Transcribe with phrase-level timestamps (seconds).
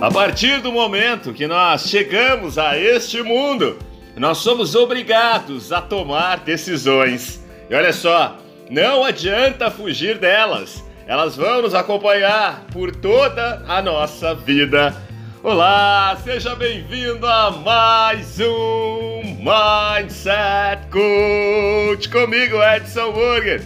[0.00, 3.80] A partir do momento que nós chegamos a este mundo,
[4.16, 7.44] nós somos obrigados a tomar decisões.
[7.68, 8.38] E olha só,
[8.70, 10.84] não adianta fugir delas.
[11.04, 14.94] Elas vão nos acompanhar por toda a nossa vida.
[15.42, 23.64] Olá, seja bem-vindo a mais um Mindset Coach comigo, Edson Burger.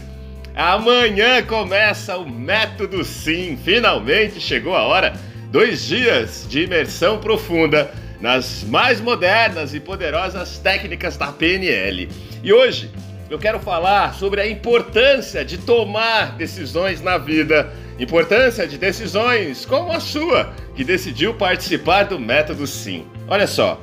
[0.57, 3.59] Amanhã começa o Método Sim.
[3.63, 5.13] Finalmente chegou a hora
[5.53, 12.09] dois dias de imersão profunda nas mais modernas e poderosas técnicas da PNL.
[12.43, 12.91] E hoje
[13.29, 19.93] eu quero falar sobre a importância de tomar decisões na vida, importância de decisões como
[19.93, 23.07] a sua, que decidiu participar do método Sim.
[23.29, 23.79] Olha só,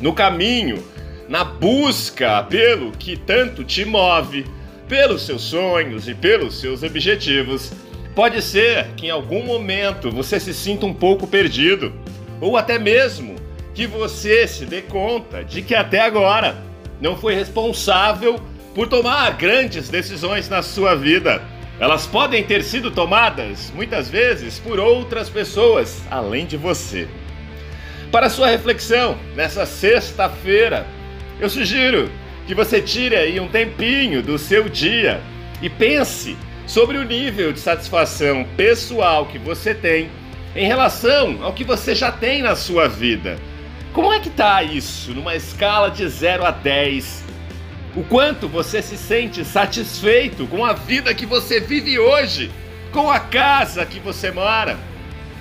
[0.00, 0.82] no caminho,
[1.28, 4.44] na busca pelo que tanto te move,
[4.88, 7.72] pelos seus sonhos e pelos seus objetivos,
[8.14, 11.92] Pode ser que em algum momento você se sinta um pouco perdido,
[12.40, 13.34] ou até mesmo
[13.74, 16.56] que você se dê conta de que até agora
[17.00, 18.40] não foi responsável
[18.72, 21.42] por tomar grandes decisões na sua vida.
[21.80, 27.08] Elas podem ter sido tomadas muitas vezes por outras pessoas além de você.
[28.12, 30.86] Para sua reflexão nessa sexta-feira,
[31.40, 32.08] eu sugiro
[32.46, 35.20] que você tire aí um tempinho do seu dia
[35.60, 40.10] e pense sobre o nível de satisfação pessoal que você tem
[40.56, 43.38] em relação ao que você já tem na sua vida.
[43.92, 47.24] Como é que tá isso numa escala de 0 a 10?
[47.96, 52.50] O quanto você se sente satisfeito com a vida que você vive hoje,
[52.92, 54.76] com a casa que você mora,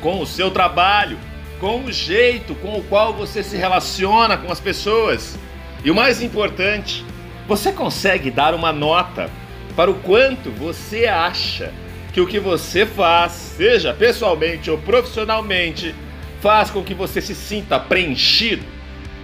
[0.01, 1.17] com o seu trabalho,
[1.63, 5.39] com o jeito com o qual você se relaciona com as pessoas.
[5.81, 7.05] E o mais importante,
[7.47, 9.29] você consegue dar uma nota
[9.75, 11.71] para o quanto você acha
[12.13, 15.95] que o que você faz, seja pessoalmente ou profissionalmente,
[16.41, 18.63] faz com que você se sinta preenchido,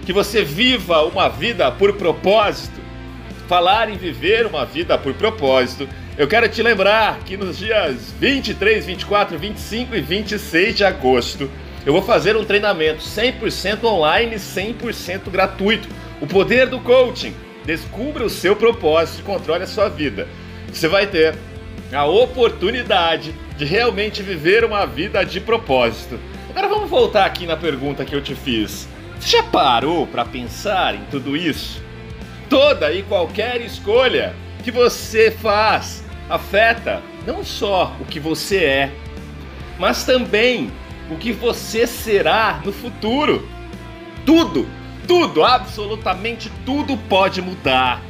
[0.04, 2.80] que você viva uma vida por propósito.
[3.46, 8.86] Falar em viver uma vida por propósito, eu quero te lembrar que nos dias 23,
[8.86, 11.50] 24, 25 e 26 de agosto,
[11.86, 15.88] eu vou fazer um treinamento 100% online, 100% gratuito.
[16.20, 17.34] O poder do coaching.
[17.64, 20.26] Descubra o seu propósito e controle a sua vida
[20.78, 21.34] você vai ter
[21.92, 26.18] a oportunidade de realmente viver uma vida de propósito.
[26.48, 28.88] Agora vamos voltar aqui na pergunta que eu te fiz.
[29.18, 31.82] Você já parou para pensar em tudo isso?
[32.48, 38.90] Toda e qualquer escolha que você faz afeta não só o que você é,
[39.78, 40.70] mas também
[41.10, 43.48] o que você será no futuro.
[44.24, 44.68] Tudo,
[45.06, 48.00] tudo, absolutamente tudo pode mudar.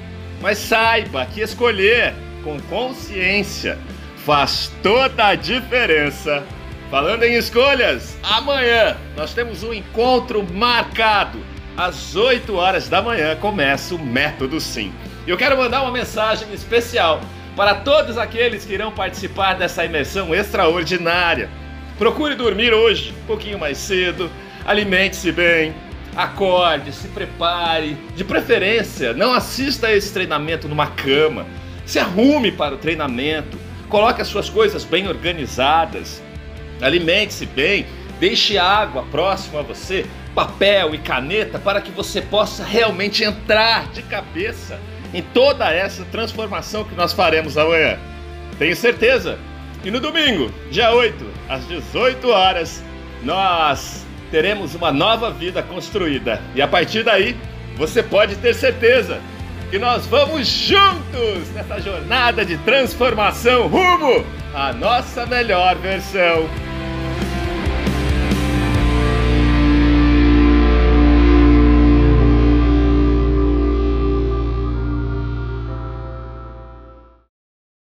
[0.40, 3.78] Mas saiba que escolher com consciência
[4.24, 6.44] faz toda a diferença.
[6.90, 11.38] Falando em escolhas, amanhã nós temos um encontro marcado.
[11.76, 14.92] Às 8 horas da manhã começa o Método Sim.
[15.26, 17.20] Eu quero mandar uma mensagem especial
[17.56, 21.48] para todos aqueles que irão participar dessa imersão extraordinária.
[21.96, 24.30] Procure dormir hoje um pouquinho mais cedo,
[24.66, 25.74] alimente-se bem,
[26.16, 27.96] acorde, se prepare.
[28.16, 31.46] De preferência, não assista a esse treinamento numa cama
[31.90, 33.58] se arrume para o treinamento,
[33.88, 36.22] coloque as suas coisas bem organizadas,
[36.80, 37.84] alimente-se bem,
[38.20, 44.02] deixe água próximo a você, papel e caneta para que você possa realmente entrar de
[44.02, 44.78] cabeça
[45.12, 47.98] em toda essa transformação que nós faremos amanhã.
[48.56, 49.36] Tenho certeza
[49.82, 52.84] que no domingo, dia 8, às 18 horas,
[53.24, 56.40] nós teremos uma nova vida construída.
[56.54, 57.36] E a partir daí,
[57.76, 59.20] você pode ter certeza
[59.70, 66.48] que nós vamos juntos nessa jornada de transformação rumo à nossa melhor versão.